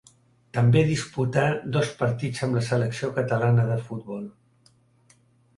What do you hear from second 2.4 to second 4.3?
amb la selecció catalana de futbol.